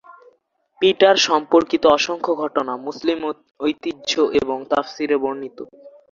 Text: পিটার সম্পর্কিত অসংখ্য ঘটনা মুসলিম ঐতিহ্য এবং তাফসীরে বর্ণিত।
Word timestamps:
পিটার 0.81 1.15
সম্পর্কিত 1.27 1.83
অসংখ্য 1.97 2.31
ঘটনা 2.35 2.73
মুসলিম 2.85 3.19
ঐতিহ্য 3.59 4.11
এবং 4.41 4.57
তাফসীরে 4.71 5.17
বর্ণিত। 5.23 5.57